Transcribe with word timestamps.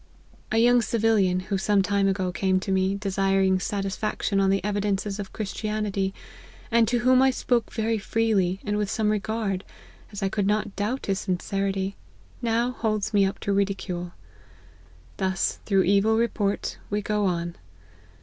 "A 0.51 0.57
young 0.57 0.81
civilian, 0.81 1.41
who 1.41 1.59
some 1.59 1.83
time 1.83 2.07
ago 2.07 2.31
came 2.31 2.59
to 2.61 2.71
me 2.71 2.95
desiring 2.95 3.59
satisfaction 3.59 4.39
on 4.39 4.49
the 4.49 4.63
evidences 4.65 5.19
of 5.19 5.31
Chris 5.31 5.53
tianity, 5.53 6.11
and 6.71 6.87
to 6.87 7.01
whom 7.01 7.21
I 7.21 7.29
spoke 7.29 7.71
very 7.71 7.99
freely, 7.99 8.59
and 8.65 8.77
with 8.77 8.89
some 8.89 9.11
regard, 9.11 9.63
as 10.11 10.23
I 10.23 10.27
could 10.27 10.47
not 10.47 10.75
doubt 10.75 11.05
his 11.05 11.19
sincerity, 11.19 11.97
now 12.41 12.71
holds 12.71 13.13
me 13.13 13.25
up 13.27 13.37
to 13.41 13.53
ridicule. 13.53 14.13
Thus, 15.17 15.59
through 15.67 15.83
evil 15.83 16.17
report, 16.17 16.79
we 16.89 17.03
go 17.03 17.25
on. 17.27 17.53